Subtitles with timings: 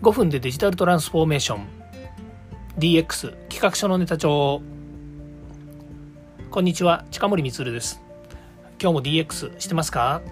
[0.00, 1.66] 5分でデジタルトランスフォーメーション。
[2.78, 4.62] DX 企画書のネタ帳。
[6.52, 8.00] こんにちは近森光です。
[8.80, 10.22] 今日も DX してますか？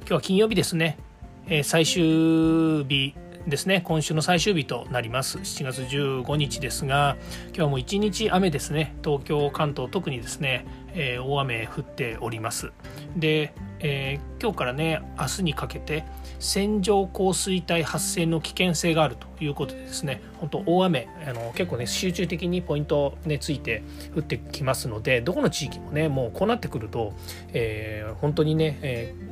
[0.00, 0.98] 今日は金曜日ですね、
[1.46, 3.14] えー、最終日
[3.46, 3.80] ですね。
[3.82, 5.38] 今週の最終日となります。
[5.38, 7.16] 7月15日ですが
[7.56, 8.94] 今日も一日雨ですね。
[9.02, 12.72] 東京関東特にですね、えー、大雨降っております。
[13.16, 16.04] で、えー、今日からね明日にかけて
[16.38, 23.82] 線状降水帯発生の危険性があるということでですね本当大雨あの結構ね集中的にポイントねついて
[24.16, 27.12] 降ってきますのでどこの地域もねもうこうなってくると、
[27.52, 29.27] えー、本当にね、えー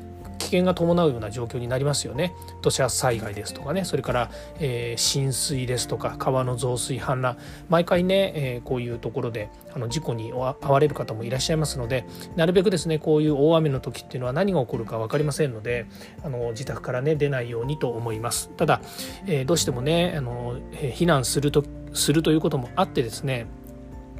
[0.46, 2.32] 危険が伴うような状況になりますよね。
[2.62, 3.84] 土砂災害ですとかね。
[3.84, 7.36] それから、えー、浸水ですとか川の増水氾濫。
[7.68, 15.86] 毎回ね、えー、こういうところであの事故に遭われる方もいらっしゃいますのでなるべくですねこういう大雨の時っていうのは何が起こるか分かりませんので
[16.22, 18.50] あの自宅からね出ないようにと思います。
[18.56, 18.80] ただ、
[19.26, 23.46] えー、どうしてもねあの、え避難するとするということもあってですね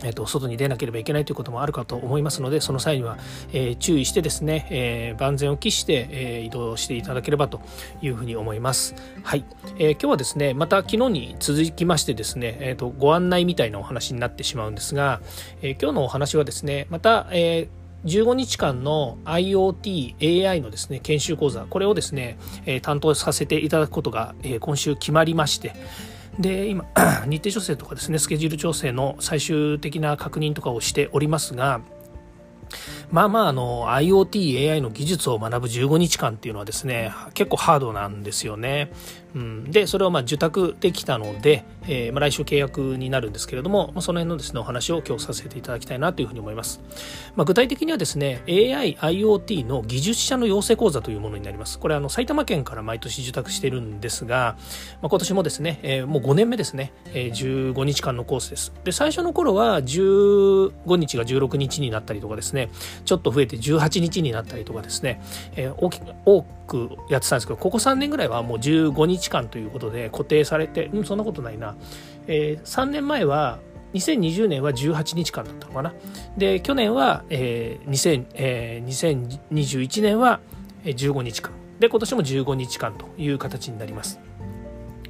[0.03, 3.19] えーと、外に出なければいけないということもあるかと思いますのでその際には、
[3.53, 7.61] えー、注意してですね、えー、万全を期して、えー、移動していただければと
[8.03, 8.95] いうふうに思います。
[9.23, 9.45] はい、
[9.79, 15.21] えー、今日はですねまた昨日に続きましてですね、えーと、ご案内みたいなお話になってしまうんですが、
[15.63, 22.39] えー、今日のお話はですねまた、えー15日間の IoT、AI のですね、研修講座、これをですね、
[22.83, 25.75] 担当させていただくことが、今週決まりまして、
[26.39, 26.85] で今
[27.27, 31.81] 日程調整とかですねスケジュール調整の最終的な確認とかをしておりますが
[33.11, 38.91] まあまああの IoT、AI の技術を学ぶ15日間っていうのはですね結構ハードなんですよね。
[39.37, 46.81] うん、でそれをまあ受託できたので、えー、まあ来週契約になるんですけれども、まあ、その辺のですねお話を今日させていただきたいなというふうに思います。
[47.37, 51.79] まあ、具体的にはですね AI、IoT の技術者の養成講座というものになります。
[51.79, 54.57] これあの埼玉県から毎年受託してるんですが、
[55.03, 58.73] まあ、今年もですね、えー、もう5年目ですね、えー、15日間のコースです。
[58.85, 62.71] で最初の頃は15日が16日になったりとかですね
[63.05, 65.21] ちょっと増えて18日になったりとかですね、
[65.57, 71.77] えー、大き多くやってたんですけどここ3年ぐらいはもう15日間ということで固定されてうんそんなことないな、
[72.27, 73.59] えー、3年前は
[73.95, 75.95] 2020年は18日間だったのかな。
[76.37, 80.41] で去年は、えー2000えー、2021年は
[80.85, 81.53] 15日間。
[81.79, 84.19] で今年も15日間という形になります。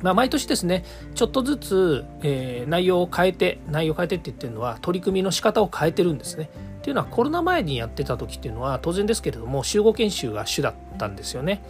[0.02, 0.84] まあ、毎年ですね
[1.14, 6.50] ちょっとずつ、えー、内容を変えて内容を変えてって言ってるのは取り組みの仕方を変えてるんですね。
[6.86, 11.60] ていうのはコロナ前にやってた時っていうのは当然ですけれども集合研修が主だったんですよね。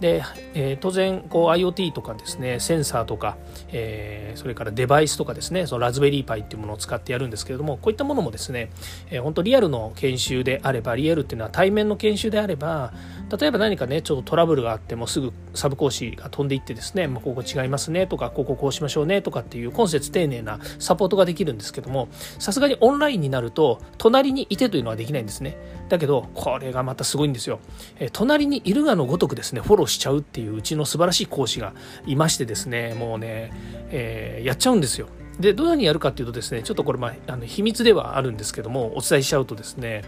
[0.00, 0.22] で、
[0.54, 3.36] えー、当然こう IoT とかですねセンサーとか、
[3.68, 8.70] えー、それからデバイスとかですねそのラズベリーパイっていうものを使ってやるんですけれどもこういったものもですね、
[9.10, 12.92] えー、本当リアルの研修であればリアルっていうのは対面の研修であれば
[13.38, 25.56] 例えば何かねちょっとトラブルがあってもすぐサブ講師が飛んでいってですね、まあ、ここ違いますねとかこここうしましょうねとかっていう今節丁寧なサポートができるんですけどもさすがにオンラインになると隣にいてというのはできないんですね。
[25.88, 27.58] だけどこれがまたすごいんですよ、
[27.98, 31.74] えー、隣にいるがのごとくですねフォローしちゃうっていううちの素晴らしい講師が
[32.06, 33.52] いましてですねもうね、
[33.90, 35.08] えー、やっちゃうんですよ。
[35.38, 40.04] でどのようふうにやるかっていうとですねちょっとこれ、まあ、あの秘密ではあるんですけどもお伝えしちゃうとですね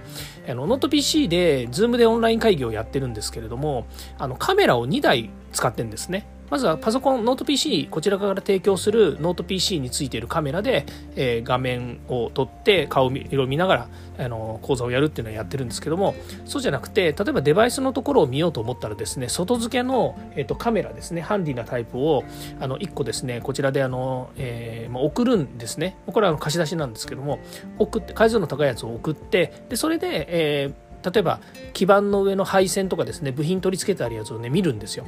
[0.46, 3.86] あのノート PC で Zoom でオンライン会議をやってるんですけれども
[4.18, 6.26] あのカメラを2台使ってるんですね。
[6.52, 10.84] まずはパソコン、ノート PC、こちらから提供するノート PC についているカメラで、
[11.16, 16.14] えー、画面を撮って顔色を見ながらあの講座をやるっていうのはやってるんですけども
[16.44, 22.22] そうじゃなくて例えばデバイスのところを見ようと思ったらですね外付けの、えーと、カメラですねハンディなタイプを
[22.60, 25.96] あの1個ですねこちらであの、えー、送るんですね。
[26.06, 27.38] これは貸し出しなんですけども
[27.78, 31.40] 送って解像度の高いやつを送ってでそれで、えー、例えば
[31.72, 35.06] 基板の上の配線とかですね部品取り付けてあるやつをね見るんですよ。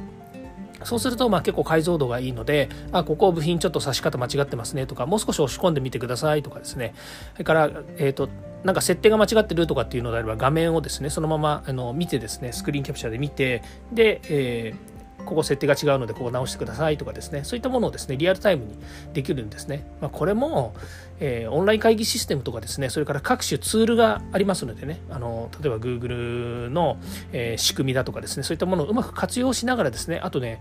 [0.85, 6.93] そうするとまあ結構解像度がいいので、あ、ここ部品ちょっと差し方間違ってますねとか、もう少し押し込んでみてくださいとかですね。
[7.33, 8.29] それから、えっ、ー、と、
[8.63, 13.61] なんか設定が間違ってるとかっていうのであれば画面をですね、そのままあの見てですね、スクリーンキャプチャーで見て、
[13.91, 14.94] で、えー
[15.25, 17.43] ここ設定が違うのでここ直してくださいとかですね。
[17.43, 18.75] そういったものをですねリアルタイムに
[19.13, 20.73] できるんですね、まあ、これも、
[21.19, 25.01] えー、オンライン会議システムとかですねそれから各種ツールがありますのでね。
[25.09, 26.97] あの例えば Google の、
[27.31, 28.43] えー、仕組みだとかですね。
[28.43, 30.19] そういったものをうまく活用しながらですね。
[30.23, 30.59] あとね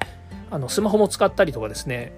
[0.50, 2.12] あのスマホも使ったりとかですね。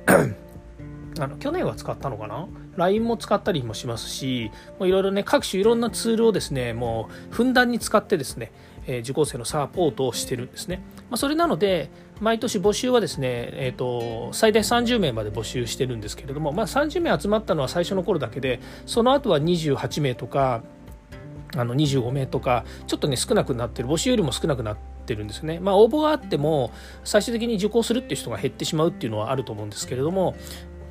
[1.19, 2.47] あの去年は使ったのかな
[2.77, 8.53] ?LINE も使ったりもしますし、いろいろね、各種いろんなツールをですね、もうふんだんに使ってですね、
[8.87, 10.83] えー、受講生のサポートをしてるんですね。
[11.11, 11.91] まあ、それなので、
[12.21, 20.63] 毎年募集はですね、えーと、最大30名まで募集してるんですけれども、まあ、30名集まったのは最初の頃だけで、その後は28名とか、
[21.57, 24.77] あの25名とか、ちょっとね、少なくなってる、募集よりも少なくなっ
[25.07, 25.59] てるんですね。
[25.61, 26.71] まあ、応募があっても
[27.05, 30.37] 最終的に受講するっていう人が減ってしまうっていうのはあると思うんですけれども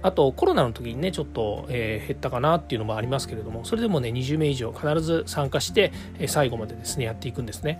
[0.06, 7.80] あとコロナの時にねちょっと、えー、減ったかなっていうのもありますけれどもそれでもね20名以上必ず参加して、え最後までですねやっていくんですね。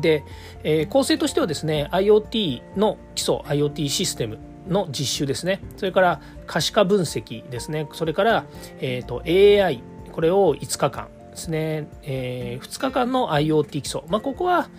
[0.00, 0.24] で、
[0.62, 5.60] えー、構成としてはですね IoT の基礎 IoT システムの実習ですね。
[5.76, 7.86] それから可視化分析ですね。
[7.92, 8.46] それから、
[8.80, 14.70] えーと、AI これを5日間ですね、えー、2日間の IoT 基礎、まあ、ここは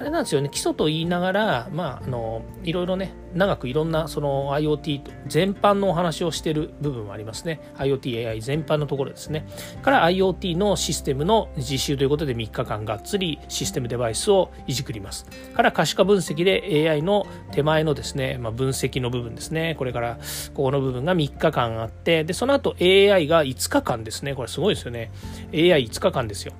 [0.00, 7.60] あれなんですよね、基礎と言いながら、まあ、あの、いろいろね、長くいろんなその IoT 全般のお話をしている部分もありますね。
[7.76, 9.46] IoT、AI 全般のところですね。
[9.82, 15.26] から IoT のシステムの実習ということで3日間がっつりシステムデバイスをいじくります。
[15.54, 19.74] から可視化分析で AI の手前のですね、まあ、分析の部分ですね。
[19.76, 20.18] これから
[20.54, 24.34] ここの部分が3日間あって、で、その後 AI が5日間ですね。
[24.34, 25.12] これすごいですよね。
[25.52, 26.54] AI5 日間ですよ。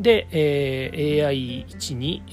[0.00, 2.24] で、えー、AI12、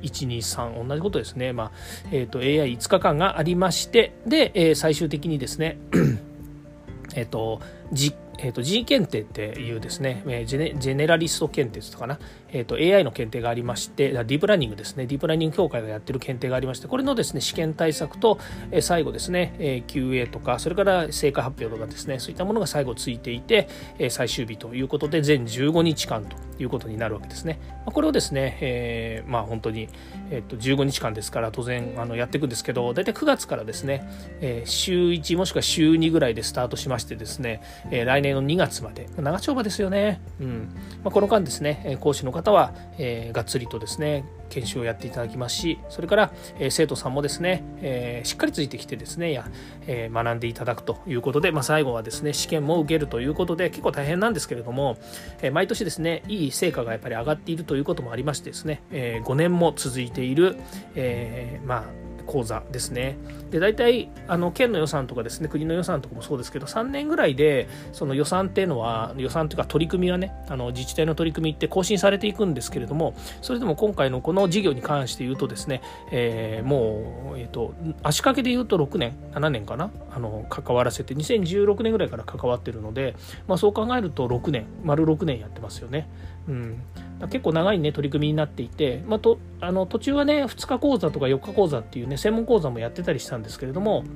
[0.00, 1.52] AI123、同じことですね。
[1.52, 1.70] まあ、
[2.10, 5.78] えっ、ー、と、AI5 日間がありまして、で、えー、最終的にですね、
[7.14, 7.60] えっと、
[7.92, 12.18] 実えーと、G 検定っていうですね、ジェネジェネラリスト検定とかな、
[12.52, 18.38] えーと、AI の検定がありまして、ディープラーニングですね、ディープラーニング協会がやってる検定がありまして、これのですね、試験対策と、
[18.70, 27.58] えー、最後ですね、えー、QA とか、それから成果発表とかですね、そういったものが最後ついていて、えー、最終日ということで、全15日間ということになるわけですね。
[27.84, 29.88] まあ、これをですね、えー、まあ本当に、
[30.30, 34.08] えーと、15日間ですから、当然あのやっていくんですけど、大体9月からですね、
[34.40, 40.20] えー、週1もしくは週2ぐらいでスタートしましてですね、えー、来年の2月まで、長丁場ですよね。
[40.40, 40.68] うん
[41.02, 49.46] まあ、この間ですね、講師の方は、えー、がっつりとですね、研修をやっていただきますし、それから、えー、生徒さんもですね、えー、しっかりついてきてですね、や
[49.86, 54.96] え、学んでいただくということで、まあ、最後はですね、試験も受けるということで、結構大変なんですけれども、
[55.42, 60.56] え毎年ですね、いい成果がやっぱり上がっているということもありましてですね、え5年も続いている、
[60.94, 61.84] えまあ、
[62.26, 63.16] 講座ですね。
[63.50, 83.14] で大体あの県の予算とかですね国の予算とかもそうですけど3年ぐらいでその予算っていうのは予算というか取り組みはねあの自治体の取り組みって更新されていくんですけれどもそれでも今回のこの事業に関して言うとですね、えー、もう、えーと、足掛けで言うと6年7年かなあの関わらせて2016年ぐらいから関わってるので、
[83.46, 86.08] まあ、そう考えると6年丸6年やってますよね。
[86.48, 86.82] うん、
[87.20, 94.08] 結構長いね取り組みになっていて、まあ、とあの途中はね2日講座とか4日講座っていうね専門講座もやってたりしたんですけれども、ま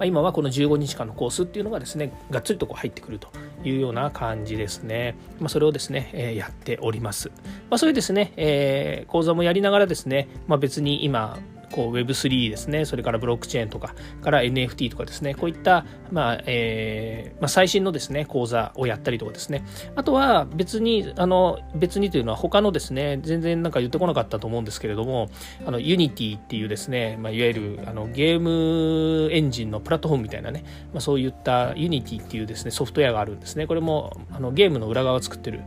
[0.00, 3.28] あ、今はこの15日間のコースっていうのがですねがっつりとこう入ってくると
[3.64, 7.28] いうような感じですね、まあ、それをですね、えー、やっております、
[7.68, 11.38] まあ、そういうですね、えー、講座もやりながらですね、まあ、別に今
[11.72, 19.64] こう Web3 ですね、それからブロックチェーンとか、から NFT とかですね、こういった、まあえーまあ、最新のですね、講座をやったりとかですね、
[19.94, 25.28] あとは別に、あの別にというのは他のですね、全然なんか言ってこなかったと思うんですけれども、
[25.64, 33.66] あの Unity っていうですね、まあ、いわゆるあのゲームエンジンのプラットフォームみたいなね、まあ、そういった Unity っていうですね、ソフトウェアがあるんですね。
[33.66, 35.62] これもあのゲームの裏側を作ってる、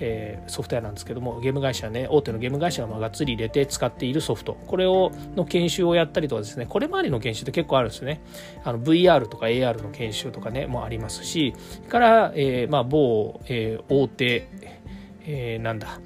[0.00, 8.20] えー、ソフトウェアなんですけども、ゲーム会社ね、大手のゲーム会社がまあがっつり入れて使っているソフト、これをの研修をやったりとかですね、これまでの研修って結構あるんですよね。
[8.64, 11.54] あの VR とか AR の研修とかね、もありますし、
[11.88, 14.48] から、えー、まあ、某、えー、大手、
[15.26, 16.00] えー、なんだ、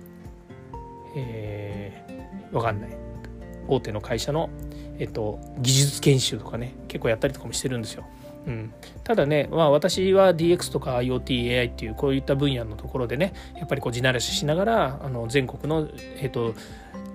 [1.16, 2.90] えー、わかんない。
[3.69, 4.50] 大手の会社の、
[4.98, 8.05] えっと、技術研修とかね、結構やったりとかもしてるんですよ。
[8.46, 8.72] うん、
[9.05, 16.55] ただね、まあ、私は DX とか IoTAI っていうこういった分野のところでねやっぱりこう地ならししながらあの全国の、えっと、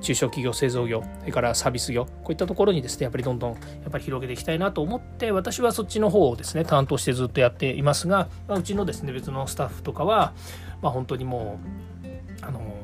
[0.02, 10.34] 中小企業製造業それからサービス業こういったところにですねやっぱりどんどんやっぱり広げていきたいなと思って私はそっちの方をですね担当してずっとやっていますが、まあ、うちのですね別のスタッフとかは、
[10.82, 11.60] まあ、本当にも
[12.44, 12.75] うあの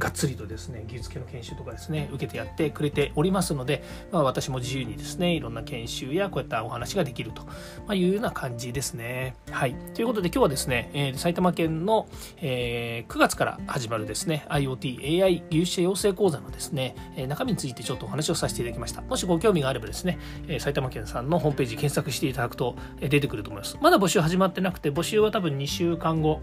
[0.00, 9.36] がっつりとですね技術系の研修とかですね受けてやってくれておりますので、まあ、私も自由にですねいろんな研修やこういったお話ができるというような感じですね。
[9.50, 9.74] はい。
[9.94, 12.08] ということで今日はですね、えー、埼玉県の、
[12.40, 19.02] えー、9月から始まるですね IoT、AI 技術者養成講座のですね、え中身についてちょっとお話をさせていただきました。
[19.02, 23.76] もしご興味があればですね、えー、埼玉県さんのホームページ検索していただくと、え出てくると思います。
[23.82, 26.40] まだ募集始まってなくて募集は多分2週間後、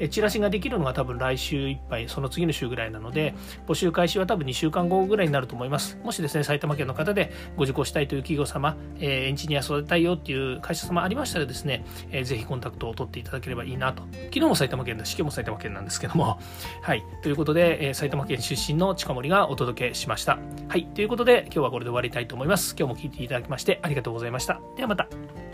[0.00, 3.34] えチラシができるのが多分来週いっぱいその次の週ぐらいなので
[3.66, 5.98] 募集開始は多分2週間後ぐらいになると思います。
[6.02, 14.02] もしですね、埼玉県の方でご受講したいという企業様、えー、エンジニア育てたいよっていう会社様ありましたらですね、えー、ぜひコンタクトを取っていただければいいなと。
[14.12, 16.38] 昨日も埼玉県だし、今日も埼玉県なんですけども。
[16.82, 17.04] はい。
[17.22, 20.38] ということで、えー、埼玉県出身の近森がお届けしました。
[20.68, 20.86] はい。
[20.86, 22.74] ということで、今日はこれで終わりたいと思います。
[22.78, 24.60] 今日も聞いていただきましてありがとうございました。
[24.76, 25.45] ではまた。